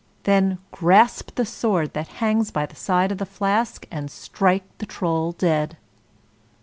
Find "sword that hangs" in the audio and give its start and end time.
1.45-2.49